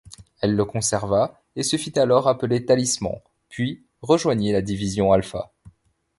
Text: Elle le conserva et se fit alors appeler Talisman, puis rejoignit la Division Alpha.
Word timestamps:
Elle 0.39 0.55
le 0.55 0.65
conserva 0.65 1.43
et 1.55 1.61
se 1.61 1.77
fit 1.77 1.99
alors 1.99 2.27
appeler 2.27 2.65
Talisman, 2.65 3.19
puis 3.49 3.85
rejoignit 4.01 4.51
la 4.51 4.63
Division 4.63 5.11
Alpha. 5.13 5.51